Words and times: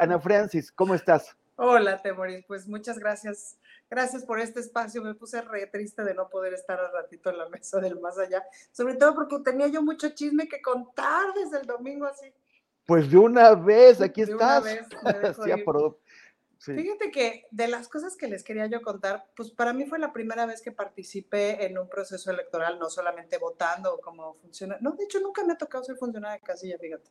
Ana 0.00 0.18
Francis, 0.18 0.72
¿cómo 0.72 0.94
estás? 0.94 1.36
Hola, 1.56 2.02
Temoris. 2.02 2.44
Pues 2.48 2.66
muchas 2.66 2.98
gracias. 2.98 3.58
Gracias 3.88 4.24
por 4.24 4.40
este 4.40 4.58
espacio. 4.58 5.02
Me 5.02 5.14
puse 5.14 5.40
re 5.40 5.68
triste 5.68 6.02
de 6.02 6.14
no 6.14 6.28
poder 6.28 6.52
estar 6.52 6.80
al 6.80 6.92
ratito 6.92 7.30
en 7.30 7.38
la 7.38 7.48
mesa 7.48 7.78
del 7.80 8.00
más 8.00 8.18
allá. 8.18 8.42
Sobre 8.72 8.94
todo 8.96 9.14
porque 9.14 9.38
tenía 9.44 9.68
yo 9.68 9.82
mucho 9.82 10.08
chisme 10.08 10.48
que 10.48 10.60
contar 10.60 11.32
desde 11.34 11.60
el 11.60 11.66
domingo 11.66 12.06
así. 12.06 12.32
Pues 12.86 13.08
de 13.08 13.18
una 13.18 13.54
vez, 13.54 14.00
aquí 14.00 14.24
De 14.24 14.32
estás. 14.32 14.62
una 14.62 14.74
vez 14.74 14.86
me 15.44 15.52
dejo 15.52 16.00
Sí. 16.58 16.72
Fíjate 16.74 17.10
que 17.10 17.46
de 17.50 17.68
las 17.68 17.88
cosas 17.88 18.16
que 18.16 18.26
les 18.26 18.42
quería 18.42 18.66
yo 18.66 18.80
contar, 18.80 19.26
pues 19.36 19.50
para 19.50 19.74
mí 19.74 19.84
fue 19.84 19.98
la 19.98 20.14
primera 20.14 20.46
vez 20.46 20.62
que 20.62 20.72
participé 20.72 21.66
en 21.66 21.76
un 21.76 21.90
proceso 21.90 22.30
electoral, 22.30 22.78
no 22.78 22.88
solamente 22.88 23.36
votando 23.36 24.00
como 24.00 24.32
funciona. 24.36 24.78
No, 24.80 24.92
de 24.92 25.04
hecho 25.04 25.20
nunca 25.20 25.44
me 25.44 25.52
ha 25.52 25.58
tocado 25.58 25.84
ser 25.84 25.96
funcionaria 25.96 26.38
de 26.38 26.42
casilla, 26.42 26.78
fíjate. 26.78 27.10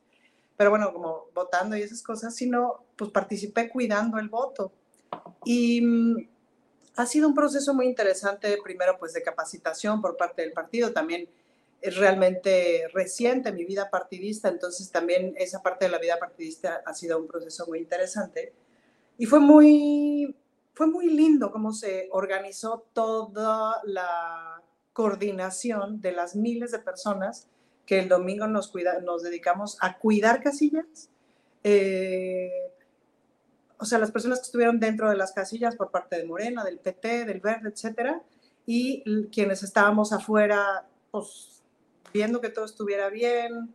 Pero 0.56 0.70
bueno, 0.70 0.92
como 0.92 1.26
votando 1.34 1.76
y 1.76 1.82
esas 1.82 2.02
cosas, 2.02 2.34
sino 2.34 2.84
pues 2.96 3.10
participé 3.10 3.68
cuidando 3.68 4.18
el 4.18 4.28
voto. 4.28 4.72
Y 5.44 5.80
mm, 5.80 6.28
ha 6.96 7.06
sido 7.06 7.28
un 7.28 7.34
proceso 7.34 7.74
muy 7.74 7.86
interesante, 7.86 8.56
primero 8.62 8.96
pues 8.98 9.12
de 9.12 9.22
capacitación 9.22 10.00
por 10.00 10.16
parte 10.16 10.42
del 10.42 10.52
partido, 10.52 10.92
también 10.92 11.28
es 11.80 11.96
realmente 11.96 12.88
reciente 12.94 13.52
mi 13.52 13.64
vida 13.64 13.90
partidista, 13.90 14.48
entonces 14.48 14.90
también 14.90 15.34
esa 15.36 15.62
parte 15.62 15.84
de 15.84 15.90
la 15.90 15.98
vida 15.98 16.18
partidista 16.18 16.82
ha 16.86 16.94
sido 16.94 17.18
un 17.18 17.26
proceso 17.26 17.66
muy 17.66 17.78
interesante. 17.80 18.54
Y 19.18 19.26
fue 19.26 19.38
muy, 19.38 20.34
fue 20.72 20.86
muy 20.86 21.10
lindo 21.10 21.52
cómo 21.52 21.72
se 21.72 22.08
organizó 22.10 22.86
toda 22.94 23.82
la 23.84 24.62
coordinación 24.92 26.00
de 26.00 26.12
las 26.12 26.36
miles 26.36 26.70
de 26.70 26.78
personas 26.78 27.48
que 27.86 27.98
el 27.98 28.08
domingo 28.08 28.46
nos, 28.46 28.72
dedicamos 28.72 29.76
a 29.80 29.98
cuidar 29.98 30.42
casillas. 30.42 31.10
Eh, 31.62 32.50
o 33.78 33.84
sea, 33.84 33.98
las 33.98 34.10
personas 34.10 34.38
que 34.38 34.46
estuvieron 34.46 34.80
dentro 34.80 35.10
de 35.10 35.16
las 35.16 35.32
casillas 35.32 35.76
por 35.76 35.90
parte 35.90 36.16
de 36.16 36.24
Morena, 36.24 36.64
del 36.64 36.78
PT, 36.78 37.24
del 37.24 37.40
Verde, 37.40 37.70
etcétera, 37.70 38.22
y 38.66 39.02
quienes 39.30 39.62
estábamos 39.62 40.12
afuera, 40.12 40.86
pues 41.10 41.62
viendo 42.12 42.40
que 42.40 42.48
todo 42.48 42.64
estuviera 42.64 43.10
bien. 43.10 43.74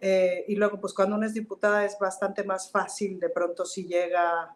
eh, 0.00 0.44
y 0.48 0.56
luego, 0.56 0.78
pues 0.78 0.92
cuando 0.92 1.16
una 1.16 1.26
es 1.26 1.34
diputada 1.34 1.84
es 1.84 1.98
bastante 1.98 2.44
más 2.44 2.70
fácil, 2.70 3.18
de 3.18 3.30
pronto 3.30 3.64
si 3.64 3.86
llega, 3.86 4.54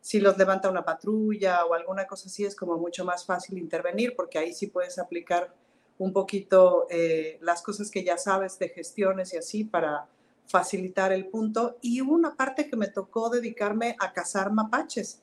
si 0.00 0.18
los 0.18 0.36
levanta 0.36 0.68
una 0.68 0.84
patrulla 0.84 1.64
o 1.66 1.74
alguna 1.74 2.06
cosa 2.06 2.26
así, 2.28 2.44
es 2.44 2.56
como 2.56 2.76
mucho 2.76 3.04
más 3.04 3.24
fácil 3.24 3.58
intervenir, 3.58 4.16
porque 4.16 4.38
ahí 4.38 4.52
sí 4.52 4.66
puedes 4.66 4.98
aplicar 4.98 5.54
un 6.00 6.14
poquito 6.14 6.86
eh, 6.88 7.38
las 7.42 7.60
cosas 7.60 7.90
que 7.90 8.02
ya 8.02 8.16
sabes 8.16 8.58
de 8.58 8.70
gestiones 8.70 9.34
y 9.34 9.36
así 9.36 9.64
para 9.64 10.08
facilitar 10.46 11.12
el 11.12 11.26
punto. 11.26 11.76
Y 11.82 12.00
hubo 12.00 12.14
una 12.14 12.34
parte 12.34 12.70
que 12.70 12.76
me 12.76 12.88
tocó 12.88 13.28
dedicarme 13.28 13.96
a 14.00 14.14
cazar 14.14 14.50
mapaches, 14.50 15.20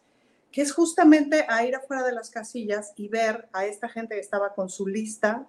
que 0.51 0.61
es 0.61 0.71
justamente 0.71 1.47
a 1.49 1.65
ir 1.65 1.75
afuera 1.75 2.03
de 2.03 2.11
las 2.11 2.29
casillas 2.29 2.93
y 2.95 3.07
ver 3.07 3.49
a 3.53 3.65
esta 3.65 3.89
gente 3.89 4.13
que 4.13 4.21
estaba 4.21 4.53
con 4.53 4.69
su 4.69 4.88
lista, 4.88 5.47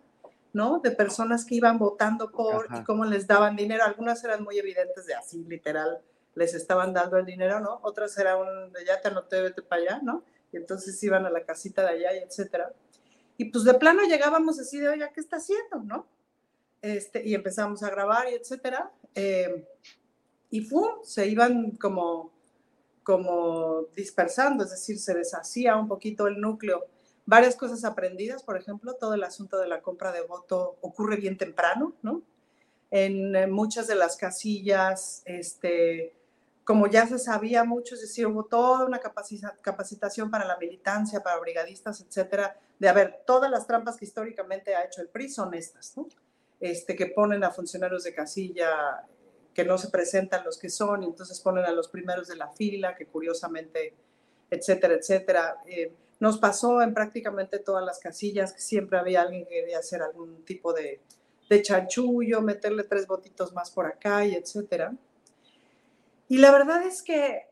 ¿no? 0.55 0.81
De 0.81 0.93
personas 0.93 1.45
que 1.45 1.57
iban 1.57 1.79
votando 1.79 2.33
por 2.33 2.65
Ajá. 2.65 2.79
y 2.81 2.85
cómo 2.85 3.05
les 3.05 3.27
daban 3.27 3.55
dinero. 3.55 3.85
Algunas 3.85 4.25
eran 4.25 4.43
muy 4.43 4.59
evidentes 4.59 5.05
de 5.05 5.15
así, 5.15 5.45
literal, 5.45 6.01
les 6.37 6.55
estaban 6.55 6.95
dando 6.95 7.19
el 7.19 7.27
dinero, 7.27 7.61
¿no? 7.61 7.81
Otras 7.83 8.17
eran 8.17 8.39
un, 8.39 8.73
de 8.73 8.83
ya 8.87 8.99
te 8.99 9.09
anoté, 9.09 9.43
vete 9.43 9.61
para 9.61 9.83
allá, 9.83 10.01
¿no? 10.03 10.25
Y 10.53 10.57
entonces 10.57 11.03
iban 11.03 11.27
a 11.27 11.31
la 11.31 11.45
casita 11.45 11.83
de 11.83 11.91
allá 11.91 12.15
y 12.15 12.21
etcétera. 12.21 12.73
Y 13.39 13.47
pues 13.47 13.65
de 13.65 13.75
plano 13.75 14.03
llegábamos 14.03 14.59
así 14.59 14.79
de, 14.79 14.89
oye, 14.89 15.09
¿qué 15.15 15.21
está 15.21 15.37
haciendo, 15.37 15.79
no? 15.85 16.07
Este, 16.83 17.27
y 17.27 17.35
empezamos 17.35 17.85
a 17.85 17.91
grabar 17.91 18.29
y 18.29 18.35
etcétera. 18.35 18.91
Eh, 19.15 19.65
y 20.51 20.69
se 21.05 21.27
iban 21.29 21.71
como, 21.73 22.33
como 23.05 23.85
dispersando, 23.95 24.65
es 24.65 24.71
decir, 24.71 24.99
se 24.99 25.15
deshacía 25.15 25.77
un 25.77 25.87
poquito 25.87 26.27
el 26.27 26.41
núcleo. 26.41 26.87
Varias 27.27 27.55
cosas 27.55 27.85
aprendidas, 27.85 28.43
por 28.43 28.57
ejemplo, 28.57 28.95
todo 28.95 29.15
el 29.15 29.23
asunto 29.23 29.59
de 29.59 29.69
la 29.69 29.83
compra 29.83 30.11
de 30.11 30.23
voto 30.23 30.77
ocurre 30.81 31.17
bien 31.17 31.39
temprano, 31.39 31.95
¿no? 32.03 32.23
En 32.91 33.37
eh, 33.37 33.47
muchas 33.47 33.87
de 33.87 33.95
las 33.95 34.17
casillas, 34.17 35.23
este, 35.27 36.18
como 36.69 36.87
ya 36.87 37.07
se 37.07 37.19
sabía 37.19 37.65
mucho, 37.65 37.95
es 37.95 38.03
decir, 38.03 38.27
hubo 38.27 38.45
toda 38.45 38.85
una 38.85 39.01
capacita- 39.01 39.57
capacitación 39.63 40.31
para 40.31 40.45
la 40.45 40.59
militancia, 40.59 41.23
para 41.23 41.39
brigadistas, 41.41 42.03
etcétera, 42.03 42.61
de 42.79 42.89
a 42.91 42.93
ver, 42.93 43.23
todas 43.27 43.51
las 43.51 43.67
trampas 43.67 43.97
que 43.97 44.05
históricamente 44.05 44.75
ha 44.75 44.85
hecho 44.85 45.01
el 45.01 45.09
PRI 45.09 45.31
son 45.31 45.55
estas, 45.55 45.97
¿no? 45.97 46.07
Este, 46.61 46.95
que 46.95 47.07
ponen 47.07 47.43
a 47.43 47.53
funcionarios 47.53 48.05
de 48.05 48.13
casilla 48.15 48.69
que 49.55 49.65
no 49.65 49.79
se 49.79 49.89
presentan 49.89 50.45
los 50.45 50.59
que 50.59 50.69
son, 50.69 51.03
y 51.05 51.07
entonces 51.07 51.41
ponen 51.41 51.65
a 51.65 51.73
los 51.73 51.89
primeros 51.89 52.29
de 52.29 52.37
la 52.37 52.49
fila, 52.53 52.95
que 52.95 53.07
curiosamente, 53.07 53.95
etcétera, 54.51 54.93
etcétera. 54.93 55.57
Eh, 55.65 55.95
nos 56.21 56.37
pasó 56.37 56.83
en 56.83 56.93
prácticamente 56.93 57.61
todas 57.61 57.83
las 57.83 57.99
casillas 57.99 58.53
que 58.53 58.61
siempre 58.61 58.99
había 58.99 59.23
alguien 59.23 59.45
que 59.47 59.55
quería 59.55 59.79
hacer 59.79 60.03
algún 60.03 60.45
tipo 60.45 60.75
de, 60.75 61.01
de 61.49 61.63
chanchullo, 61.63 62.43
meterle 62.43 62.85
tres 62.85 63.07
botitos 63.07 63.55
más 63.55 63.71
por 63.71 63.87
acá 63.87 64.27
y 64.27 64.35
etcétera. 64.35 64.93
Y 66.29 66.39
la 66.39 66.53
verdad 66.53 66.83
es 66.83 67.03
que 67.03 67.49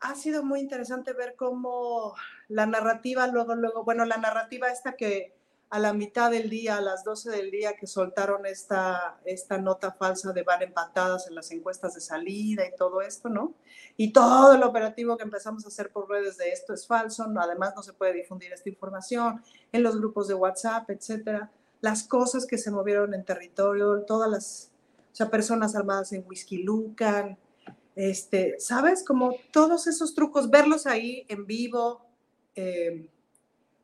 ha 0.00 0.14
sido 0.14 0.44
muy 0.44 0.60
interesante 0.60 1.12
ver 1.12 1.34
cómo 1.36 2.14
la 2.48 2.66
narrativa, 2.66 3.26
luego, 3.26 3.56
luego, 3.56 3.84
bueno, 3.84 4.04
la 4.04 4.16
narrativa 4.16 4.68
esta 4.68 4.92
que 4.92 5.36
a 5.70 5.78
la 5.78 5.92
mitad 5.92 6.30
del 6.30 6.48
día, 6.48 6.78
a 6.78 6.80
las 6.80 7.04
12 7.04 7.30
del 7.30 7.50
día, 7.50 7.76
que 7.76 7.86
soltaron 7.86 8.46
esta, 8.46 9.18
esta 9.24 9.58
nota 9.58 9.92
falsa 9.92 10.32
de 10.32 10.42
van 10.42 10.62
empatadas 10.62 11.28
en 11.28 11.34
las 11.34 11.50
encuestas 11.50 11.94
de 11.94 12.00
salida 12.00 12.66
y 12.66 12.74
todo 12.74 13.02
esto, 13.02 13.28
¿no? 13.28 13.52
Y 13.96 14.12
todo 14.12 14.54
el 14.54 14.62
operativo 14.62 15.16
que 15.18 15.24
empezamos 15.24 15.64
a 15.64 15.68
hacer 15.68 15.90
por 15.90 16.08
redes 16.08 16.38
de 16.38 16.50
esto 16.50 16.72
es 16.72 16.86
falso, 16.86 17.26
¿no? 17.26 17.40
además 17.40 17.74
no 17.76 17.82
se 17.82 17.92
puede 17.92 18.14
difundir 18.14 18.52
esta 18.52 18.68
información 18.68 19.42
en 19.72 19.82
los 19.82 19.98
grupos 19.98 20.28
de 20.28 20.34
WhatsApp, 20.34 20.88
etcétera. 20.88 21.50
Las 21.80 22.04
cosas 22.04 22.46
que 22.46 22.56
se 22.56 22.70
movieron 22.70 23.12
en 23.12 23.24
territorio, 23.24 24.02
todas 24.06 24.30
las, 24.30 24.70
o 25.12 25.14
sea, 25.14 25.28
personas 25.28 25.76
armadas 25.76 26.12
en 26.12 26.24
Whisky 26.26 26.62
Lucan, 26.62 27.36
este, 27.98 28.54
¿sabes? 28.60 29.04
Como 29.04 29.34
todos 29.52 29.88
esos 29.88 30.14
trucos, 30.14 30.48
verlos 30.50 30.86
ahí 30.86 31.26
en 31.28 31.46
vivo, 31.46 32.06
eh, 32.54 33.10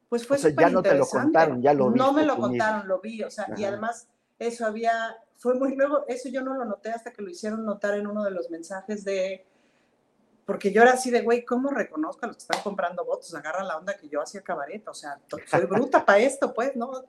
pues 0.08 0.24
fue 0.24 0.36
O 0.36 0.40
sea, 0.40 0.52
ya 0.56 0.70
no 0.70 0.84
te 0.84 0.94
lo 0.94 1.04
contaron, 1.04 1.60
ya 1.60 1.74
lo 1.74 1.90
No 1.90 2.12
me 2.12 2.24
lo 2.24 2.36
tú 2.36 2.42
mismo. 2.42 2.48
contaron, 2.48 2.86
lo 2.86 3.00
vi, 3.00 3.24
o 3.24 3.30
sea, 3.30 3.48
y 3.56 3.64
además 3.64 4.06
eso 4.38 4.66
había, 4.66 5.16
fue 5.36 5.54
muy 5.54 5.74
luego, 5.74 6.04
eso 6.06 6.28
yo 6.28 6.42
no 6.42 6.54
lo 6.54 6.64
noté 6.64 6.90
hasta 6.90 7.12
que 7.12 7.22
lo 7.22 7.28
hicieron 7.28 7.66
notar 7.66 7.94
en 7.94 8.06
uno 8.06 8.22
de 8.22 8.30
los 8.30 8.50
mensajes 8.50 9.04
de, 9.04 9.44
porque 10.46 10.70
yo 10.70 10.82
era 10.82 10.92
así 10.92 11.10
de, 11.10 11.22
güey, 11.22 11.44
¿cómo 11.44 11.70
reconozco 11.70 12.24
a 12.24 12.28
los 12.28 12.36
que 12.36 12.42
están 12.42 12.62
comprando 12.62 13.04
votos? 13.04 13.34
Agarran 13.34 13.66
la 13.66 13.78
onda 13.78 13.96
que 13.96 14.08
yo 14.08 14.22
hacía 14.22 14.42
cabaret, 14.42 14.86
o 14.86 14.94
sea, 14.94 15.18
soy 15.50 15.66
bruta 15.66 16.04
para 16.04 16.20
esto, 16.20 16.54
pues, 16.54 16.76
¿no? 16.76 17.04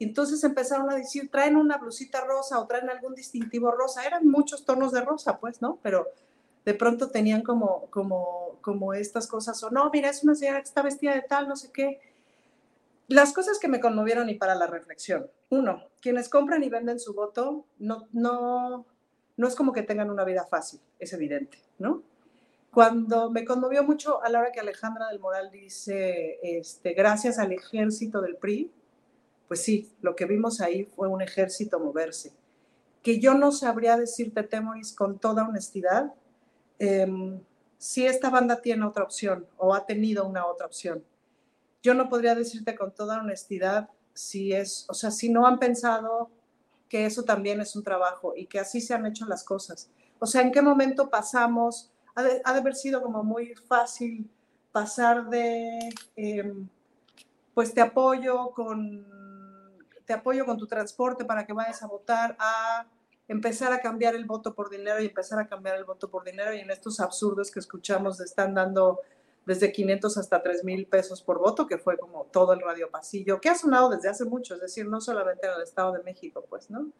Y 0.00 0.06
entonces 0.06 0.42
empezaron 0.42 0.90
a 0.90 0.96
decir, 0.96 1.30
traen 1.30 1.54
una 1.54 1.76
blusita 1.78 2.24
rosa 2.24 2.58
o 2.58 2.66
traen 2.66 2.90
algún 2.90 3.14
distintivo 3.14 3.70
rosa, 3.70 4.04
eran 4.04 4.26
muchos 4.26 4.64
tonos 4.64 4.90
de 4.90 5.02
rosa, 5.02 5.38
pues, 5.38 5.62
¿no? 5.62 5.78
Pero 5.84 6.08
de 6.68 6.74
pronto 6.74 7.08
tenían 7.08 7.40
como, 7.40 7.86
como, 7.86 8.58
como 8.60 8.92
estas 8.92 9.26
cosas, 9.26 9.62
o 9.62 9.70
no, 9.70 9.88
mira, 9.90 10.10
es 10.10 10.22
una 10.22 10.34
señora 10.34 10.58
que 10.58 10.68
está 10.68 10.82
vestida 10.82 11.14
de 11.14 11.22
tal, 11.22 11.48
no 11.48 11.56
sé 11.56 11.72
qué. 11.72 11.98
Las 13.06 13.32
cosas 13.32 13.58
que 13.58 13.68
me 13.68 13.80
conmovieron 13.80 14.28
y 14.28 14.34
para 14.34 14.54
la 14.54 14.66
reflexión. 14.66 15.30
Uno, 15.48 15.84
quienes 16.02 16.28
compran 16.28 16.62
y 16.62 16.68
venden 16.68 17.00
su 17.00 17.14
voto 17.14 17.64
no, 17.78 18.06
no, 18.12 18.84
no 19.38 19.48
es 19.48 19.54
como 19.54 19.72
que 19.72 19.82
tengan 19.82 20.10
una 20.10 20.24
vida 20.24 20.44
fácil, 20.44 20.78
es 20.98 21.10
evidente, 21.14 21.56
¿no? 21.78 22.02
Cuando 22.70 23.30
me 23.30 23.46
conmovió 23.46 23.82
mucho 23.82 24.22
a 24.22 24.28
la 24.28 24.40
hora 24.40 24.52
que 24.52 24.60
Alejandra 24.60 25.08
del 25.08 25.20
Moral 25.20 25.50
dice, 25.50 26.38
este, 26.42 26.92
gracias 26.92 27.38
al 27.38 27.52
ejército 27.52 28.20
del 28.20 28.36
PRI, 28.36 28.70
pues 29.46 29.62
sí, 29.62 29.90
lo 30.02 30.14
que 30.14 30.26
vimos 30.26 30.60
ahí 30.60 30.84
fue 30.84 31.08
un 31.08 31.22
ejército 31.22 31.80
moverse. 31.80 32.34
Que 33.02 33.20
yo 33.20 33.32
no 33.32 33.52
sabría 33.52 33.96
decirte, 33.96 34.42
Temoris, 34.42 34.92
con 34.92 35.18
toda 35.18 35.48
honestidad, 35.48 36.12
em, 36.78 37.40
si 37.78 38.06
esta 38.06 38.30
banda 38.30 38.60
tiene 38.60 38.84
otra 38.84 39.04
opción 39.04 39.46
o 39.56 39.74
ha 39.74 39.86
tenido 39.86 40.26
una 40.26 40.46
otra 40.46 40.66
opción. 40.66 41.04
Yo 41.82 41.94
no 41.94 42.08
podría 42.08 42.34
decirte 42.34 42.74
con 42.74 42.92
toda 42.92 43.20
honestidad 43.20 43.88
si 44.12 44.52
es, 44.52 44.84
o 44.88 44.94
sea, 44.94 45.10
si 45.10 45.28
no 45.28 45.46
han 45.46 45.58
pensado 45.58 46.30
que 46.88 47.06
eso 47.06 47.22
también 47.22 47.60
es 47.60 47.76
un 47.76 47.84
trabajo 47.84 48.34
y 48.36 48.46
que 48.46 48.58
así 48.58 48.80
se 48.80 48.94
han 48.94 49.06
hecho 49.06 49.26
las 49.26 49.44
cosas. 49.44 49.90
O 50.18 50.26
sea, 50.26 50.42
¿en 50.42 50.50
qué 50.50 50.62
momento 50.62 51.08
pasamos? 51.08 51.90
Ha 52.14 52.22
de, 52.22 52.42
ha 52.44 52.52
de 52.52 52.58
haber 52.58 52.74
sido 52.74 53.00
como 53.00 53.22
muy 53.22 53.54
fácil 53.54 54.28
pasar 54.72 55.28
de, 55.28 55.78
em, 56.16 56.68
pues 57.54 57.72
te 57.72 57.80
apoyo 57.80 58.50
con, 58.50 59.06
te 60.04 60.12
apoyo 60.12 60.44
con 60.44 60.56
tu 60.58 60.66
transporte 60.66 61.24
para 61.24 61.46
que 61.46 61.52
vayas 61.52 61.82
a 61.82 61.86
votar, 61.86 62.36
a 62.38 62.86
empezar 63.28 63.72
a 63.72 63.80
cambiar 63.80 64.14
el 64.14 64.24
voto 64.24 64.54
por 64.54 64.70
dinero 64.70 65.00
y 65.00 65.06
empezar 65.06 65.38
a 65.38 65.46
cambiar 65.46 65.76
el 65.76 65.84
voto 65.84 66.10
por 66.10 66.24
dinero 66.24 66.54
y 66.54 66.60
en 66.60 66.70
estos 66.70 66.98
absurdos 66.98 67.50
que 67.50 67.60
escuchamos 67.60 68.18
están 68.20 68.54
dando 68.54 69.00
desde 69.44 69.70
500 69.72 70.18
hasta 70.18 70.42
3 70.42 70.64
mil 70.64 70.86
pesos 70.86 71.22
por 71.22 71.38
voto, 71.38 71.66
que 71.66 71.78
fue 71.78 71.98
como 71.98 72.24
todo 72.24 72.52
el 72.52 72.60
radio 72.60 72.90
pasillo, 72.90 73.40
que 73.40 73.48
ha 73.48 73.54
sonado 73.54 73.88
desde 73.88 74.08
hace 74.08 74.24
mucho, 74.24 74.54
es 74.54 74.60
decir, 74.60 74.86
no 74.86 75.00
solamente 75.00 75.46
en 75.46 75.54
el 75.54 75.62
Estado 75.62 75.92
de 75.92 76.02
México, 76.02 76.44
pues, 76.48 76.70
¿no? 76.70 76.90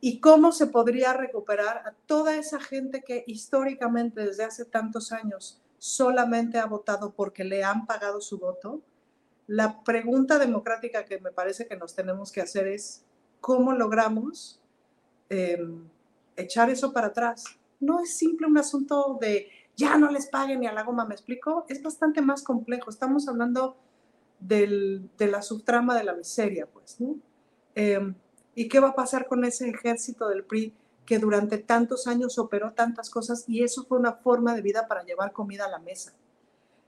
Y 0.00 0.20
cómo 0.20 0.52
se 0.52 0.66
podría 0.66 1.14
recuperar 1.14 1.78
a 1.78 1.94
toda 2.06 2.36
esa 2.36 2.60
gente 2.60 3.02
que 3.02 3.24
históricamente 3.26 4.26
desde 4.26 4.44
hace 4.44 4.66
tantos 4.66 5.12
años 5.12 5.62
solamente 5.78 6.58
ha 6.58 6.66
votado 6.66 7.12
porque 7.12 7.44
le 7.44 7.64
han 7.64 7.86
pagado 7.86 8.20
su 8.20 8.38
voto. 8.38 8.82
La 9.46 9.82
pregunta 9.84 10.38
democrática 10.38 11.06
que 11.06 11.18
me 11.18 11.32
parece 11.32 11.66
que 11.66 11.76
nos 11.76 11.94
tenemos 11.94 12.30
que 12.30 12.42
hacer 12.42 12.66
es, 12.66 13.04
¿cómo 13.40 13.72
logramos 13.72 14.60
eh, 15.34 15.58
echar 16.36 16.70
eso 16.70 16.92
para 16.92 17.08
atrás? 17.08 17.44
No 17.80 18.00
es 18.00 18.16
simple 18.16 18.46
un 18.46 18.58
asunto 18.58 19.18
de 19.20 19.48
ya 19.76 19.98
no 19.98 20.10
les 20.10 20.26
paguen 20.26 20.60
ni 20.60 20.66
a 20.66 20.72
la 20.72 20.84
goma, 20.84 21.04
¿me 21.04 21.14
explico? 21.14 21.66
Es 21.68 21.82
bastante 21.82 22.22
más 22.22 22.42
complejo. 22.42 22.90
Estamos 22.90 23.26
hablando 23.28 23.76
del, 24.38 25.10
de 25.18 25.26
la 25.26 25.42
subtrama 25.42 25.96
de 25.96 26.04
la 26.04 26.14
miseria, 26.14 26.66
pues. 26.66 26.96
Eh, 27.74 28.14
¿Y 28.54 28.68
qué 28.68 28.78
va 28.78 28.90
a 28.90 28.94
pasar 28.94 29.26
con 29.26 29.44
ese 29.44 29.68
ejército 29.68 30.28
del 30.28 30.44
PRI 30.44 30.72
que 31.04 31.18
durante 31.18 31.58
tantos 31.58 32.06
años 32.06 32.38
operó 32.38 32.72
tantas 32.72 33.10
cosas 33.10 33.44
y 33.48 33.62
eso 33.62 33.84
fue 33.84 33.98
una 33.98 34.12
forma 34.12 34.54
de 34.54 34.62
vida 34.62 34.86
para 34.86 35.02
llevar 35.02 35.32
comida 35.32 35.66
a 35.66 35.70
la 35.70 35.80
mesa? 35.80 36.12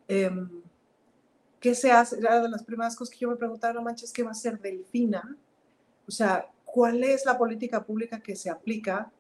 Eh, 0.07 0.31
¿Qué 1.59 1.75
se 1.75 1.91
hace? 1.91 2.19
Era 2.19 2.41
de 2.41 2.49
las 2.49 2.63
primeras 2.63 2.95
cosas 2.95 3.13
que 3.13 3.21
yo 3.21 3.29
me 3.29 3.37
preguntaba, 3.37 3.75
no 3.75 3.83
manches, 3.83 4.13
¿qué 4.13 4.23
va 4.23 4.29
a 4.29 4.33
hacer 4.33 4.61
Delfina? 4.61 5.37
O 6.07 6.13
sea, 6.13 6.49
¿cuál 6.76 7.02
es 7.05 7.25
la 7.25 7.38
política 7.38 7.82
pública 7.82 8.20
que 8.20 8.37
se 8.37 8.50
aplica 8.50 9.11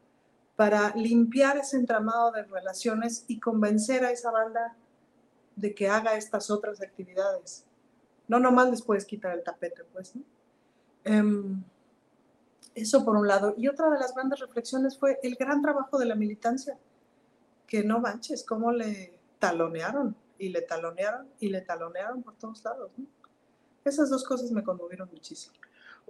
para 0.56 0.94
limpiar 0.94 1.56
ese 1.56 1.78
entramado 1.78 2.30
de 2.30 2.42
relaciones 2.42 3.24
y 3.28 3.40
convencer 3.40 4.04
a 4.04 4.10
esa 4.10 4.30
banda 4.30 4.76
de 5.54 5.74
que 5.74 5.88
haga 5.88 6.18
estas 6.18 6.50
otras 6.50 6.82
actividades. 6.82 7.64
No 8.28 8.38
nomás 8.40 8.68
les 8.68 8.82
puedes 8.82 9.06
quitar 9.06 9.32
el 9.32 9.42
tapete, 9.42 9.84
pues. 9.90 10.12
Um, 11.06 11.62
eso 12.74 13.02
por 13.06 13.16
un 13.16 13.26
lado. 13.26 13.54
Y 13.56 13.68
otra 13.68 13.88
de 13.88 14.00
las 14.00 14.14
grandes 14.14 14.38
reflexiones 14.40 14.98
fue 14.98 15.18
el 15.22 15.36
gran 15.36 15.62
trabajo 15.62 15.96
de 15.96 16.04
la 16.04 16.14
militancia, 16.14 16.76
que 17.66 17.84
no 17.84 18.00
manches, 18.00 18.44
cómo 18.44 18.70
le 18.70 19.18
talonearon 19.38 20.14
y 20.38 20.50
le 20.50 20.60
talonearon 20.60 21.26
y 21.40 21.48
le 21.48 21.62
talonearon 21.62 22.22
por 22.22 22.34
todos 22.34 22.62
lados. 22.64 22.90
Esas 23.82 24.10
dos 24.10 24.24
cosas 24.24 24.50
me 24.50 24.62
conmovieron 24.62 25.08
muchísimo. 25.10 25.56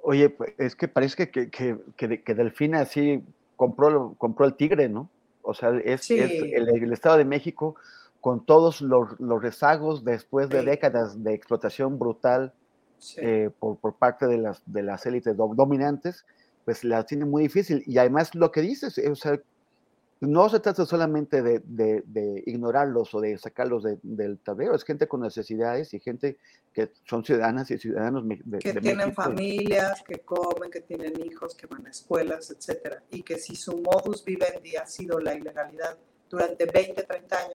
Oye, 0.02 0.30
pues 0.30 0.54
es 0.58 0.76
que 0.76 0.88
parece 0.88 1.28
que, 1.30 1.50
que, 1.50 1.78
que, 1.96 2.22
que 2.22 2.34
Delfina 2.34 2.80
así 2.80 3.22
compró, 3.56 4.14
compró 4.18 4.46
el 4.46 4.54
tigre, 4.54 4.88
¿no? 4.88 5.08
O 5.42 5.54
sea, 5.54 5.70
es, 5.84 6.02
Sí. 6.02 6.18
es 6.18 6.30
el, 6.42 6.68
el 6.68 6.92
Estado 6.92 7.16
de 7.18 7.24
México 7.24 7.76
con 8.20 8.44
todos 8.44 8.80
los, 8.80 9.18
los 9.20 9.42
rezagos 9.42 10.04
después 10.04 10.48
de 10.48 10.60
Sí. 10.60 10.66
décadas 10.66 11.22
de 11.22 11.34
explotación 11.34 11.98
brutal 11.98 12.52
Sí. 12.98 13.20
eh, 13.22 13.50
por, 13.58 13.76
por 13.78 13.94
parte 13.94 14.26
de 14.26 14.38
las, 14.38 14.62
de 14.66 14.82
las 14.82 15.04
élites 15.06 15.36
do- 15.36 15.52
dominantes, 15.54 16.24
pues 16.64 16.82
la 16.82 17.04
tiene 17.04 17.24
muy 17.24 17.42
difícil. 17.44 17.82
Y 17.86 17.98
además 17.98 18.34
lo 18.34 18.50
que 18.50 18.62
dices, 18.62 18.96
eh, 18.98 19.10
o 19.10 19.14
sea, 19.14 19.38
no 20.20 20.48
se 20.48 20.60
trata 20.60 20.86
solamente 20.86 21.42
de, 21.42 21.60
de- 21.64 22.02
de 22.06 22.42
ignorarlos 22.46 23.12
o 23.14 23.20
de 23.20 23.36
sacarlos 23.38 23.82
de- 23.82 23.98
del 24.02 24.38
tablero, 24.38 24.74
es 24.74 24.82
gente 24.84 25.06
con 25.06 25.20
necesidades 25.20 25.92
y 25.94 26.00
gente 26.00 26.38
que 26.72 26.90
son 27.04 27.24
ciudadanas 27.24 27.70
y 27.70 27.78
ciudadanos 27.78 28.24
de, 28.26 28.58
que 28.58 28.72
de 28.72 28.80
tienen 28.80 29.08
México. 29.08 29.22
familias, 29.22 30.02
que 30.06 30.20
comen, 30.20 30.70
que 30.70 30.80
tienen 30.80 31.12
hijos, 31.24 31.54
que 31.54 31.66
van 31.66 31.86
a 31.86 31.90
escuelas, 31.90 32.50
etcétera, 32.50 33.02
y 33.10 33.22
que 33.22 33.38
si 33.38 33.54
su 33.56 33.76
modus 33.82 34.24
vivendi 34.24 34.76
ha 34.76 34.86
sido 34.86 35.18
la 35.20 35.34
ilegalidad 35.34 35.96
durante 36.30 36.64
20, 36.66 37.02
30 37.02 37.36
años, 37.36 37.52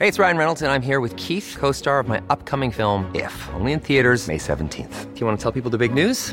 Hey, 0.00 0.06
it's 0.06 0.18
Ryan 0.20 0.36
Reynolds, 0.36 0.62
and 0.62 0.70
I'm 0.70 0.80
here 0.80 1.00
with 1.00 1.16
Keith, 1.16 1.56
co 1.58 1.72
star 1.72 1.98
of 1.98 2.06
my 2.06 2.20
upcoming 2.30 2.70
film, 2.70 3.10
If, 3.16 3.32
only 3.58 3.72
in 3.72 3.80
theaters, 3.80 4.28
May 4.28 4.38
17th. 4.38 5.12
Do 5.12 5.20
you 5.20 5.26
want 5.26 5.36
to 5.38 5.42
tell 5.42 5.50
people 5.50 5.70
the 5.72 5.76
big 5.78 5.92
news? 5.92 6.32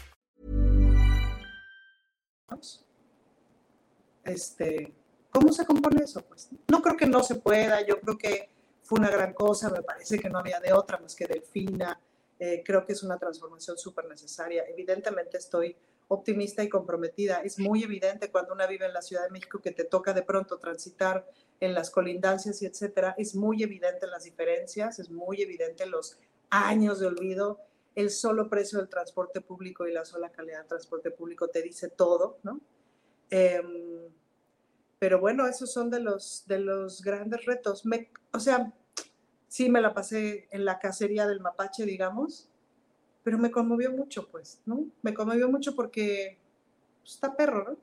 Este, 4.23 4.93
¿cómo 5.31 5.51
se 5.51 5.65
compone 5.65 6.03
eso? 6.03 6.21
Pues 6.21 6.49
no 6.67 6.81
creo 6.81 6.97
que 6.97 7.07
no 7.07 7.23
se 7.23 7.35
pueda, 7.35 7.85
yo 7.85 7.99
creo 7.99 8.17
que 8.17 8.49
fue 8.83 8.99
una 8.99 9.09
gran 9.09 9.33
cosa, 9.33 9.69
me 9.69 9.81
parece 9.81 10.19
que 10.19 10.29
no 10.29 10.39
había 10.39 10.59
de 10.59 10.73
otra 10.73 10.97
más 10.97 11.15
que 11.15 11.27
Delfina, 11.27 11.99
eh, 12.43 12.63
creo 12.65 12.83
que 12.83 12.93
es 12.93 13.03
una 13.03 13.19
transformación 13.19 13.77
súper 13.77 14.05
necesaria. 14.05 14.65
Evidentemente 14.67 15.37
estoy 15.37 15.77
optimista 16.07 16.63
y 16.63 16.69
comprometida. 16.69 17.41
Es 17.43 17.59
muy 17.59 17.83
evidente 17.83 18.31
cuando 18.31 18.53
una 18.53 18.65
vive 18.65 18.87
en 18.87 18.93
la 18.93 19.03
Ciudad 19.03 19.25
de 19.25 19.29
México 19.29 19.59
que 19.61 19.69
te 19.69 19.83
toca 19.83 20.11
de 20.11 20.23
pronto 20.23 20.57
transitar 20.57 21.29
en 21.59 21.75
las 21.75 21.91
colindancias 21.91 22.59
y 22.63 22.65
etcétera. 22.65 23.13
Es 23.15 23.35
muy 23.35 23.61
evidente 23.61 24.07
las 24.07 24.23
diferencias, 24.23 24.97
es 24.97 25.11
muy 25.11 25.43
evidente 25.43 25.85
los 25.85 26.17
años 26.49 26.99
de 26.99 27.05
olvido. 27.05 27.59
El 27.95 28.09
solo 28.09 28.49
precio 28.49 28.79
del 28.79 28.87
transporte 28.87 29.41
público 29.41 29.87
y 29.87 29.91
la 29.93 30.05
sola 30.05 30.29
calidad 30.29 30.59
del 30.59 30.67
transporte 30.67 31.11
público 31.11 31.47
te 31.49 31.61
dice 31.61 31.89
todo, 31.89 32.37
¿no? 32.43 32.61
Em, 33.29 34.01
pero 34.99 35.19
bueno, 35.19 35.47
esos 35.47 35.71
son 35.73 35.89
de 35.89 35.99
los, 35.99 36.43
de 36.47 36.59
los 36.59 37.01
grandes 37.01 37.45
retos. 37.45 37.85
Me, 37.85 38.09
o 38.33 38.39
sea, 38.39 38.71
sí 39.47 39.69
me 39.69 39.81
la 39.81 39.93
pasé 39.93 40.47
en 40.51 40.63
la 40.63 40.79
cacería 40.79 41.27
del 41.27 41.39
mapache, 41.41 41.85
digamos, 41.85 42.47
pero 43.23 43.37
me 43.37 43.51
conmovió 43.51 43.91
mucho, 43.91 44.27
pues, 44.29 44.61
¿no? 44.65 44.85
Me 45.01 45.13
conmovió 45.13 45.49
mucho 45.49 45.75
porque 45.75 46.37
pues, 47.01 47.15
está 47.15 47.35
perro, 47.35 47.71
¿no? 47.71 47.77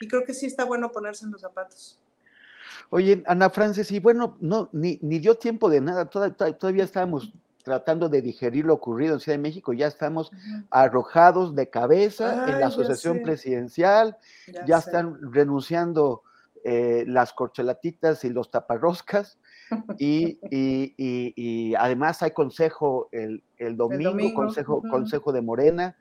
Y 0.00 0.08
creo 0.08 0.24
que 0.24 0.34
sí 0.34 0.46
está 0.46 0.64
bueno 0.64 0.90
ponerse 0.92 1.24
en 1.24 1.30
los 1.32 1.40
zapatos. 1.40 1.98
Oye, 2.90 3.22
Ana 3.26 3.50
Francis, 3.50 3.90
y 3.90 4.00
bueno, 4.00 4.36
no, 4.40 4.68
ni, 4.72 4.98
ni 5.02 5.18
dio 5.18 5.36
tiempo 5.36 5.68
de 5.70 5.80
nada, 5.80 6.06
toda- 6.08 6.34
toda- 6.34 6.56
todavía 6.56 6.84
estábamos 6.84 7.32
tratando 7.70 8.08
de 8.08 8.20
digerir 8.20 8.64
lo 8.64 8.74
ocurrido 8.74 9.14
en 9.14 9.20
Ciudad 9.20 9.38
de 9.38 9.42
México, 9.42 9.72
ya 9.72 9.86
estamos 9.86 10.32
arrojados 10.70 11.54
de 11.54 11.70
cabeza 11.70 12.48
en 12.48 12.58
la 12.58 12.66
asociación 12.66 13.22
presidencial, 13.22 14.16
ya, 14.66 14.78
están 14.78 15.16
renunciando 15.32 16.24
eh, 16.64 17.04
las 17.06 17.32
corcholatitas 17.32 18.24
y 18.24 18.30
los 18.30 18.50
taparroscas, 18.50 19.38
y, 20.00 20.40
y, 20.50 21.74
además 21.76 22.24
hay 22.24 22.32
consejo 22.32 23.08
el, 23.12 23.44
el, 23.56 23.76
domingo, 23.76 24.34
consejo, 24.34 24.82
consejo 24.90 25.30
de 25.30 25.40
Morena, 25.40 25.96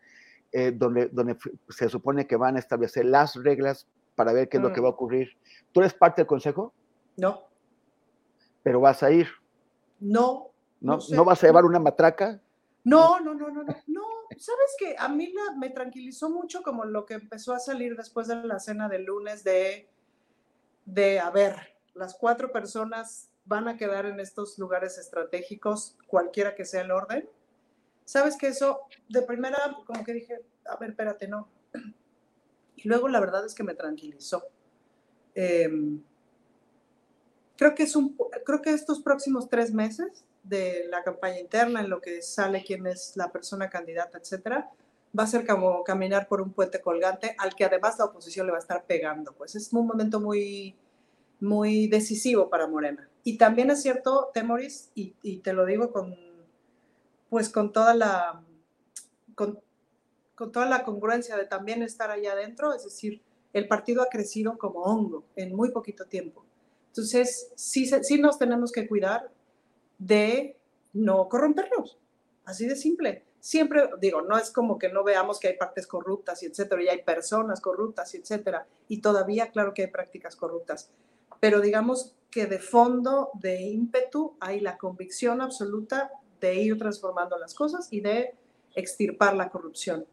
eh, 0.52 0.72
donde, 0.76 1.10
donde 1.10 1.38
se 1.70 1.88
supone 1.88 2.26
que 2.26 2.36
van 2.36 2.56
a 2.56 2.60
establecer 2.60 3.06
las 3.06 3.36
reglas 3.36 3.88
para 4.16 4.34
ver 4.34 4.50
qué 4.50 4.58
es 4.58 4.64
lo 4.64 4.74
que 4.74 4.82
mm. 4.82 4.86
va 4.86 4.88
a 4.88 4.94
ocurrir. 4.94 5.38
¿Tú 5.72 5.82
eres 5.82 5.94
parte 5.94 6.22
del 6.22 6.28
consejo? 6.28 6.74
No. 7.16 7.44
¿Pero 8.64 8.80
vas 8.80 9.04
a 9.04 9.12
ir? 9.12 9.28
No. 10.00 10.49
¿No, 10.82 11.00
¿no, 11.10 11.26
vas 11.26 11.44
a 11.44 11.48
llevar 11.48 11.66
una 11.66 11.80
matraca? 11.80 12.40
No, 12.84 13.20
no, 13.20 13.34
no, 13.34 13.50
no, 13.50 13.64
no. 13.64 13.76
No, 13.88 14.02
sabes 14.38 14.76
que 14.78 14.96
a 14.98 15.10
mí 15.10 15.34
me 15.58 15.70
tranquilizó 15.70 16.30
mucho 16.30 16.64
como 16.64 16.86
lo 16.86 17.06
que 17.06 17.16
empezó 17.16 17.54
a 17.54 17.60
salir 17.60 17.96
después 17.96 18.28
de 18.28 18.36
la 18.36 18.60
cena 18.60 18.88
del 18.88 19.04
lunes 19.04 19.44
de, 19.44 19.90
de, 20.86 21.20
a 21.20 21.30
ver, 21.30 21.56
las 21.94 22.16
cuatro 22.16 22.52
personas 22.52 23.30
van 23.46 23.68
a 23.68 23.78
quedar 23.78 24.06
en 24.06 24.20
estos 24.20 24.58
lugares 24.58 24.98
estratégicos, 24.98 25.98
cualquiera 26.08 26.56
que 26.56 26.66
sea 26.66 26.82
el 26.82 26.92
orden. 26.92 27.28
Sabes 28.06 28.38
que 28.38 28.48
eso, 28.48 28.82
de 29.10 29.22
primera, 29.24 29.58
como 29.86 30.04
que 30.04 30.14
dije, 30.14 30.42
a 30.66 30.78
ver, 30.78 30.92
espérate, 30.92 31.28
no. 31.28 31.50
Y 32.76 32.88
luego 32.88 33.10
la 33.10 33.20
verdad 33.20 33.46
es 33.46 33.54
que 33.54 33.64
me 33.64 33.76
tranquilizó. 33.76 34.44
Em, 35.36 36.02
creo, 37.58 37.76
que 37.76 37.84
es 37.84 37.96
un, 37.96 38.16
creo 38.46 38.62
que 38.62 38.72
estos 38.72 39.02
próximos 39.02 39.50
tres 39.50 39.74
meses 39.74 40.24
de 40.44 40.86
la 40.90 41.04
campaña 41.04 41.40
interna, 41.40 41.82
en 41.82 41.90
lo 41.90 42.02
que 42.02 42.22
sale 42.22 42.64
quién 42.64 42.88
es 42.88 43.14
la 43.16 43.32
persona 43.32 43.70
candidata, 43.70 44.18
etcétera, 44.18 44.70
va 45.18 45.24
a 45.24 45.28
ser 45.28 45.46
como 45.46 45.84
caminar 45.84 46.28
por 46.28 46.42
un 46.42 46.52
puente 46.52 46.82
colgante 46.82 47.36
al 47.38 47.56
que 47.56 47.66
además 47.66 47.98
la 47.98 48.06
oposición 48.06 48.46
le 48.46 48.52
va 48.52 48.58
a 48.58 48.62
estar 48.62 48.86
pegando. 48.86 49.34
Pues 49.34 49.56
es 49.56 49.72
un 49.74 49.88
momento 49.88 50.20
muy, 50.20 50.76
muy 51.40 51.88
decisivo 51.88 52.50
para 52.50 52.68
Morena. 52.68 53.10
Y 53.24 53.38
también 53.38 53.70
es 53.70 53.82
cierto, 53.82 54.30
Temoris, 54.34 54.92
y, 54.96 55.16
y 55.22 55.38
te 55.40 55.54
lo 55.54 55.66
digo 55.66 55.92
con, 55.92 56.16
pues 57.30 57.50
con 57.50 57.72
toda 57.72 57.94
la, 57.94 58.42
con, 59.36 59.60
con 60.36 60.52
toda 60.52 60.66
la 60.66 60.84
congruencia 60.84 61.38
de 61.38 61.46
también 61.46 61.84
estar 61.84 62.12
allá 62.12 62.34
adentro, 62.34 62.74
es 62.74 62.84
decir, 62.84 63.22
el 63.52 63.68
partido 63.68 64.02
ha 64.02 64.10
crecido 64.10 64.58
como 64.58 64.82
hongo 64.84 65.26
en 65.36 65.56
muy 65.56 65.72
poquito 65.72 66.06
tiempo. 66.06 66.46
Entonces, 66.88 67.52
sí, 67.56 67.90
sí 68.04 68.20
nos 68.20 68.38
tenemos 68.38 68.72
que 68.72 68.88
cuidar 68.88 69.32
de 70.00 70.58
no 70.94 71.30
corrompernos, 71.30 72.00
así 72.46 72.66
de 72.66 72.76
simple. 72.76 73.24
Siempre 73.40 73.90
digo, 74.02 74.22
no 74.22 74.38
es 74.38 74.52
como 74.52 74.78
que 74.80 74.90
no 74.90 75.04
veamos 75.04 75.40
que 75.40 75.50
hay 75.50 75.58
partes 75.58 75.88
corruptas 75.88 76.42
y 76.44 76.48
etcétera, 76.48 76.84
y 76.84 76.88
hay 76.88 77.04
personas 77.04 77.62
corruptas 77.62 78.14
y 78.16 78.18
etcétera, 78.18 78.66
y 78.88 79.00
todavía 79.02 79.52
claro 79.52 79.74
que 79.74 79.84
hay 79.84 79.92
prácticas 79.92 80.36
corruptas, 80.36 80.90
pero 81.40 81.62
digamos 81.62 82.16
que 82.32 82.48
de 82.48 82.60
fondo, 82.60 83.30
de 83.36 83.62
ímpetu, 83.62 84.36
hay 84.40 84.60
la 84.60 84.78
convicción 84.78 85.42
absoluta 85.42 86.12
de 86.40 86.56
ir 86.56 86.78
transformando 86.78 87.38
las 87.38 87.54
cosas 87.54 87.88
y 87.92 88.02
de 88.02 88.36
extirpar 88.76 89.36
la 89.36 89.50
corrupción. 89.50 90.06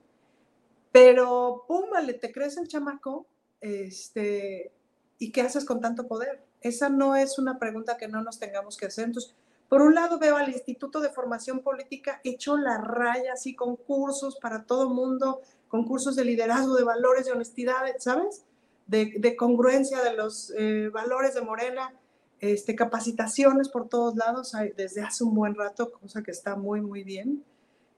Pero, 0.93 1.65
pum, 1.69 1.91
vale, 1.91 2.15
te 2.15 2.33
crees 2.33 2.57
el 2.57 2.69
chamaco, 2.69 3.27
este, 3.61 4.73
¿y 5.19 5.31
qué 5.31 5.43
haces 5.43 5.65
con 5.65 5.81
tanto 5.81 6.07
poder? 6.09 6.43
Esa 6.63 6.89
no 6.89 7.17
es 7.17 7.39
una 7.39 7.59
pregunta 7.59 7.97
que 7.97 8.09
no 8.09 8.23
nos 8.23 8.39
tengamos 8.39 8.77
que 8.77 8.87
hacer. 8.87 9.05
Entonces, 9.05 9.35
por 9.69 9.83
un 9.83 9.95
lado 9.95 10.19
veo 10.19 10.37
al 10.37 10.49
Instituto 10.49 11.01
de 11.01 11.11
Formación 11.11 11.61
Política 11.61 12.21
hecho 12.23 12.57
la 12.57 12.79
raya, 12.79 13.33
así, 13.33 13.55
con 13.55 13.77
cursos 13.77 14.39
para 14.41 14.65
todo 14.65 14.91
mundo, 14.91 15.41
concursos 15.69 16.15
de 16.15 16.25
liderazgo, 16.25 16.77
de 16.77 16.85
valores, 16.85 17.27
de 17.27 17.33
honestidad, 17.33 17.83
¿sabes? 17.99 18.45
De, 18.87 19.35
congruencia 19.37 20.03
de 20.03 20.15
los 20.15 20.53
eh, 20.57 20.89
valores 20.93 21.35
de 21.35 21.41
Morena, 21.41 21.93
este, 22.39 22.77
capacitaciones 22.77 23.69
por 23.69 23.89
todos 23.89 24.15
lados 24.15 24.53
desde 24.77 25.03
hace 25.03 25.25
un 25.25 25.35
buen 25.35 25.57
rato, 25.57 25.91
cosa 25.91 26.23
que 26.23 26.31
está 26.31 26.55
muy, 26.55 26.81
muy 26.81 27.03
bien. 27.03 27.43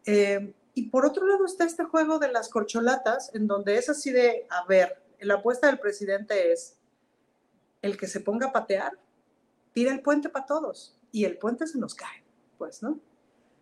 Eh, 0.06 0.54
y 0.72 0.88
por 0.88 1.04
otro 1.04 1.26
lado 1.26 1.44
está 1.44 1.64
este 1.64 1.84
juego 1.84 2.18
de 2.18 2.32
las 2.32 2.48
corcholatas, 2.48 3.34
en 3.34 3.46
donde 3.46 3.76
es 3.76 3.90
así 3.90 4.10
de, 4.10 4.46
a 4.48 4.64
ver, 4.66 5.02
la 5.20 5.34
apuesta 5.34 5.66
del 5.66 5.78
presidente 5.78 6.52
es 6.52 6.76
el 7.82 7.98
que 7.98 8.06
se 8.06 8.20
ponga 8.20 8.46
a 8.46 8.52
patear, 8.52 8.92
tira 9.74 9.92
el 9.92 10.00
puente 10.00 10.30
para 10.30 10.46
todos 10.46 10.97
y 11.12 11.24
el 11.24 11.38
puente 11.38 11.66
se 11.66 11.78
nos 11.78 11.94
cae, 11.94 12.22
pues, 12.56 12.82
¿no? 12.82 12.98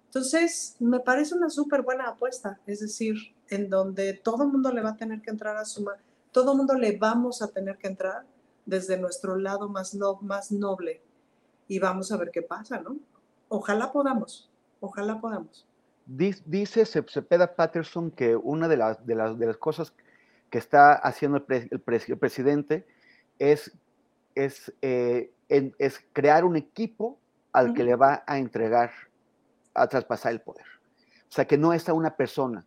Entonces, 0.06 0.76
me 0.80 1.00
parece 1.00 1.34
una 1.34 1.50
súper 1.50 1.82
buena 1.82 2.08
apuesta, 2.08 2.58
es 2.66 2.80
decir, 2.80 3.16
en 3.48 3.68
donde 3.68 4.14
todo 4.14 4.44
el 4.44 4.50
mundo 4.50 4.72
le 4.72 4.82
va 4.82 4.90
a 4.90 4.96
tener 4.96 5.20
que 5.20 5.30
entrar 5.30 5.56
a 5.56 5.64
sumar, 5.64 5.98
todo 6.32 6.52
el 6.52 6.58
mundo 6.58 6.74
le 6.74 6.96
vamos 6.96 7.42
a 7.42 7.48
tener 7.48 7.76
que 7.76 7.88
entrar 7.88 8.24
desde 8.64 8.98
nuestro 8.98 9.36
lado 9.36 9.68
más, 9.68 9.94
no, 9.94 10.18
más 10.22 10.52
noble 10.52 11.00
y 11.68 11.78
vamos 11.78 12.12
a 12.12 12.16
ver 12.16 12.30
qué 12.30 12.42
pasa, 12.42 12.80
¿no? 12.80 12.96
Ojalá 13.48 13.92
podamos, 13.92 14.50
ojalá 14.80 15.20
podamos. 15.20 15.66
Dice 16.06 16.84
Cepeda 16.86 17.56
Patterson 17.56 18.10
que 18.10 18.36
una 18.36 18.68
de 18.68 18.76
las, 18.76 19.04
de 19.06 19.14
las, 19.14 19.38
de 19.38 19.46
las 19.46 19.56
cosas 19.56 19.92
que 20.50 20.58
está 20.58 20.94
haciendo 20.94 21.44
el, 21.48 21.68
el, 21.70 21.80
presidente 22.18 22.86
es, 23.38 23.76
es, 24.34 24.72
eh, 24.82 25.32
es, 25.48 26.00
crear 26.12 26.44
un 26.44 26.56
equipo 26.56 27.18
al 27.56 27.72
que 27.72 27.84
le 27.84 27.96
va 27.96 28.22
a 28.26 28.38
entregar, 28.38 28.90
a 29.72 29.86
traspasar 29.86 30.32
el 30.32 30.42
poder. 30.42 30.66
O 31.26 31.32
sea, 31.32 31.46
que 31.46 31.56
no 31.56 31.72
está 31.72 31.94
una 31.94 32.14
persona 32.14 32.66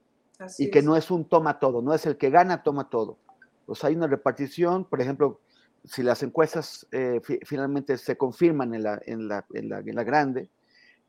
y 0.58 0.72
que 0.72 0.82
no 0.82 0.98
es 0.98 1.12
un 1.12 1.30
toma 1.30 1.60
todo, 1.60 1.84
no 1.84 1.94
es 1.94 2.08
el 2.08 2.18
que 2.18 2.32
gana, 2.32 2.64
toma 2.64 2.90
todo. 2.90 3.20
O 3.68 3.76
sea, 3.76 3.90
hay 3.90 3.96
una 3.96 4.08
repartición, 4.08 4.86
por 4.86 5.00
ejemplo, 5.00 5.42
si 5.84 6.02
las 6.02 6.24
encuestas 6.24 6.88
eh, 6.92 7.22
finalmente 7.46 8.00
se 8.00 8.18
confirman 8.18 8.74
en 8.74 8.82
la, 8.82 9.00
en 9.06 9.28
la, 9.28 9.46
en 9.54 9.70
la, 9.70 9.78
en 9.78 9.96
la 9.96 10.04
grande, 10.04 10.50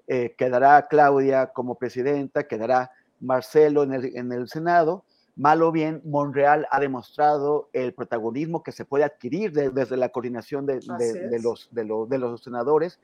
eh, 0.07 0.35
quedará 0.37 0.87
Claudia 0.87 1.47
como 1.47 1.77
presidenta, 1.77 2.47
quedará 2.47 2.91
Marcelo 3.19 3.83
en 3.83 3.95
el, 3.95 4.15
en 4.15 4.31
el 4.31 4.47
Senado. 4.49 5.05
Mal 5.37 5.63
o 5.63 5.73
bien, 5.73 6.03
Monreal 6.05 6.67
ha 6.71 6.81
demostrado 6.81 7.71
el 7.73 7.95
protagonismo 7.95 8.63
que 8.63 8.73
se 8.73 8.85
puede 8.85 9.05
adquirir 9.05 9.53
desde 9.53 9.97
la 9.97 10.11
coordinación 10.11 10.67
de, 10.67 10.81
de, 10.81 11.41
los, 11.41 11.71
de, 11.73 11.85
los, 11.85 12.09
de 12.11 12.19
los 12.19 12.43
senadores 12.43 13.01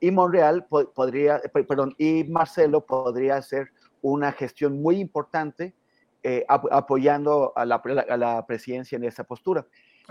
y 0.00 0.10
Monreal 0.10 0.66
podría, 0.66 1.36
eh, 1.36 1.64
perdón, 1.64 1.94
y 1.98 2.24
Marcelo 2.24 2.84
podría 2.84 3.36
hacer 3.36 3.68
una 4.02 4.32
gestión 4.32 4.80
muy 4.80 4.98
importante 4.98 5.74
eh, 6.22 6.44
apoyando 6.48 7.52
a 7.56 7.64
la, 7.64 7.76
a 7.76 8.16
la, 8.16 8.46
presidencia 8.46 8.96
en 8.96 9.04
esa 9.04 9.24
postura. 9.24 9.66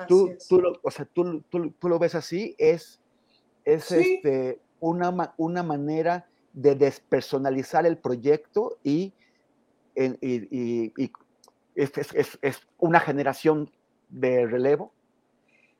Tú, 0.08 0.36
tú, 0.48 0.62
lo, 0.62 0.74
o 0.82 0.92
sea, 0.92 1.06
tú, 1.06 1.42
tú, 1.50 1.72
tú, 1.72 1.90
lo 1.90 2.00
ves 2.00 2.16
así, 2.16 2.56
es, 2.58 3.02
es 3.66 3.92
este, 3.92 4.60
una, 4.80 5.34
una 5.38 5.62
manera 5.62 6.28
de 6.54 6.76
despersonalizar 6.76 7.86
el 7.86 7.98
proyecto 7.98 8.78
y, 8.84 9.14
y, 9.96 10.94
es, 11.76 12.40
es, 12.42 12.68
una 12.78 13.00
generación 13.00 13.72
de 14.10 14.48
relevo? 14.48 14.92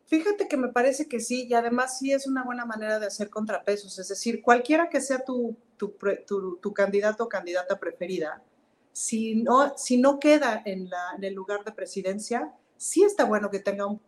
Fíjate 0.10 0.48
que 0.48 0.58
me 0.58 0.70
parece 0.70 1.08
que 1.08 1.20
sí, 1.20 1.46
y 1.48 1.54
además 1.54 2.00
sí 2.00 2.12
es 2.12 2.26
una 2.26 2.44
buena 2.44 2.66
manera 2.66 2.98
de 2.98 3.06
hacer 3.06 3.30
contrapesos, 3.30 4.00
es 4.00 4.08
decir, 4.08 4.42
cualquiera 4.42 4.90
que 4.90 5.02
sea 5.02 5.24
tu, 5.24 5.56
candidato 6.74 7.26
o 7.26 7.30
candidata 7.30 7.80
preferida, 7.80 8.42
si 8.92 9.36
no, 9.36 10.20
queda 10.20 10.64
en, 10.66 10.90
el 11.22 11.34
lugar 11.36 11.64
de 11.64 11.74
presidencia, 11.74 12.52
sí 12.76 13.04
está 13.04 13.24
bueno 13.26 13.52
que, 13.52 13.64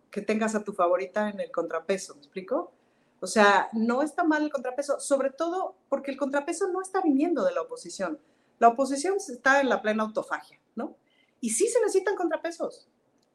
que 0.09 0.21
tengas 0.21 0.55
a 0.55 0.63
tu 0.63 0.73
favorita 0.73 1.29
en 1.29 1.39
el 1.39 1.51
contrapeso, 1.51 2.15
¿me 2.15 2.21
explico? 2.21 2.71
O 3.19 3.27
sea, 3.27 3.69
no 3.71 4.01
está 4.01 4.23
mal 4.23 4.41
el 4.41 4.51
contrapeso, 4.51 4.99
sobre 4.99 5.29
todo 5.29 5.75
porque 5.87 6.09
el 6.09 6.17
contrapeso 6.17 6.67
no 6.71 6.81
está 6.81 7.01
viniendo 7.01 7.45
de 7.45 7.53
la 7.53 7.61
oposición. 7.61 8.19
La 8.57 8.69
oposición 8.69 9.17
está 9.17 9.61
en 9.61 9.69
la 9.69 9.83
plena 9.83 10.01
autofagia, 10.01 10.59
¿no? 10.75 10.97
Y 11.39 11.51
sí 11.51 11.67
se 11.67 11.79
necesitan 11.79 12.15
contrapesos. 12.15 12.89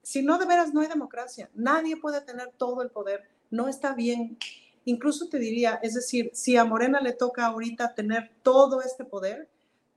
Si 0.07 0.23
no, 0.23 0.39
de 0.39 0.47
veras 0.47 0.73
no 0.73 0.83
hay 0.83 0.87
democracia. 0.87 1.51
Nadie 1.53 1.97
puede 1.97 2.21
tener 2.21 2.53
todo 2.57 2.81
el 2.81 2.91
poder. 2.91 3.29
No 3.51 3.67
está 3.67 3.93
bien. 3.93 4.39
Incluso 4.85 5.29
te 5.29 5.37
diría, 5.37 5.81
es 5.83 5.95
decir, 5.95 6.31
si 6.33 6.57
a 6.57 6.65
Morena 6.65 7.01
le 7.01 7.13
toca 7.13 7.47
ahorita 7.47 7.93
tener 7.93 8.31
todo 8.45 8.83
este 8.83 9.05
poder, 9.05 9.49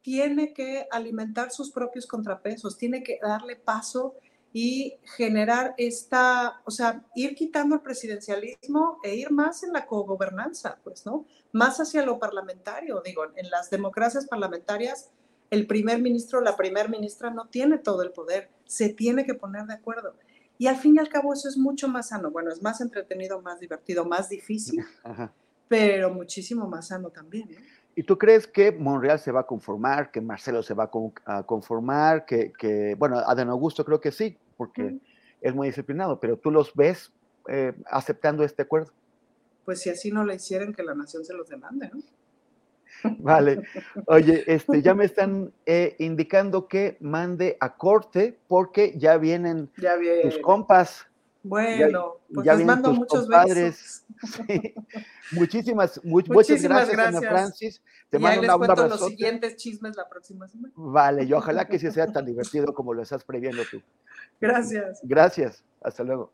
tiene 0.02 0.52
que 0.52 0.88
alimentar 0.90 1.52
sus 1.52 1.70
propios 1.70 2.08
contrapesos, 2.08 2.76
tiene 2.76 3.04
que 3.04 3.20
darle 3.22 3.56
paso 3.56 4.16
y 4.52 4.96
generar 5.16 5.76
esta, 5.78 6.60
o 6.66 6.72
sea, 6.72 7.06
ir 7.14 7.36
quitando 7.36 7.76
el 7.76 7.82
presidencialismo 7.82 8.98
e 9.04 9.14
ir 9.14 9.30
más 9.30 9.62
en 9.62 9.74
la 9.74 9.86
cogobernanza, 9.86 10.80
pues, 10.84 11.06
¿no? 11.06 11.28
Más 11.52 11.80
hacia 11.80 12.04
lo 12.04 12.18
parlamentario, 12.18 13.00
digo, 13.06 13.26
en 13.36 13.52
las 13.52 13.70
democracias 13.70 14.26
parlamentarias, 14.26 15.12
el 15.50 15.68
primer 15.68 16.02
ministro 16.02 16.40
o 16.40 16.42
la 16.42 16.56
primer 16.56 16.90
ministra 16.90 17.30
no 17.30 17.48
tiene 17.48 17.78
todo 17.78 18.04
el 18.04 18.12
poder, 18.12 18.50
se 18.66 18.90
tiene 18.90 19.26
que 19.26 19.34
poner 19.34 19.66
de 19.66 19.74
acuerdo. 19.74 20.14
Y 20.58 20.68
al 20.68 20.76
fin 20.76 20.96
y 20.96 21.00
al 21.00 21.10
cabo 21.10 21.34
eso 21.34 21.48
es 21.48 21.58
mucho 21.58 21.88
más 21.88 22.10
sano, 22.10 22.32
bueno, 22.32 22.52
es 22.52 22.62
más 22.62 22.82
entretenido, 22.82 23.42
más 23.42 23.60
divertido, 23.60 24.06
más 24.06 24.30
difícil, 24.30 24.84
pero 25.68 26.14
muchísimo 26.14 26.68
más 26.68 26.88
sano 26.88 27.10
también, 27.10 27.50
¿no? 27.52 27.60
¿Y 27.96 28.04
tú 28.04 28.18
crees 28.18 28.48
que 28.48 28.72
Monreal 28.72 29.20
se 29.20 29.32
va 29.32 29.42
a 29.42 29.46
conformar, 29.46 30.10
que 30.10 30.22
Marcelo 30.22 30.64
se 30.64 30.74
va 30.74 30.90
a 31.26 31.44
conformar, 31.44 32.26
que, 32.26 32.54
que 32.58 32.96
bueno, 32.96 33.18
Adán 33.18 33.50
Augusto 33.50 33.84
creo 33.84 34.00
que 34.00 34.14
sí, 34.14 34.38
porque 34.56 35.00
es 35.42 35.54
muy 35.54 35.68
disciplinado, 35.68 36.18
pero 36.18 36.38
tú 36.38 36.50
los 36.50 36.74
ves 36.74 37.12
eh, 37.50 37.74
aceptando 37.88 38.44
este 38.44 38.62
acuerdo? 38.62 38.94
Pues 39.66 39.82
si 39.82 39.90
así 39.90 40.12
no 40.12 40.24
lo 40.24 40.34
hicieran, 40.34 40.74
que 40.74 40.84
la 40.84 40.96
nación 40.96 41.26
se 41.26 41.34
los 41.34 41.50
demande, 41.50 41.90
¿no? 41.94 42.02
Vale. 43.20 43.64
Oye, 44.08 44.44
este, 44.48 44.82
ya 44.82 44.94
me 44.94 45.06
están 45.06 45.54
eh, 45.66 45.96
indicando 46.00 46.68
que 46.68 46.98
mande 47.00 47.58
a 47.60 47.76
corte 47.76 48.38
porque 48.48 48.94
ya 48.98 49.18
vienen 49.18 49.70
ya 49.78 49.96
tus 50.22 50.38
compas. 50.40 51.06
Bueno, 51.42 52.18
pues 52.34 52.46
les 52.46 52.66
mando 52.66 52.92
muchos 52.94 53.28
besos. 53.28 54.04
Muchísimas, 55.32 56.04
muchas 56.04 56.62
gracias, 56.62 57.00
Ana 57.00 57.22
Francis. 57.22 57.82
Te 58.10 58.18
y 58.18 58.20
mando 58.20 58.42
ahí 58.42 58.48
les 58.48 58.58
cuento 58.58 58.88
los 58.88 59.06
siguientes 59.06 59.56
chismes 59.56 59.96
la 59.96 60.10
próxima 60.10 60.48
semana. 60.48 60.74
Vale, 60.76 61.24
y 61.24 61.34
ojalá 61.34 61.66
que 61.66 61.80
sí 61.80 61.90
sea 61.92 62.08
tan 62.12 62.26
divertido 62.26 62.74
como 62.74 62.94
lo 62.94 63.04
estás 63.04 63.24
previendo 63.24 63.64
tú. 63.70 63.82
Gracias. 64.42 65.00
Gracias. 65.04 65.64
Hasta 65.82 66.04
luego. 66.04 66.34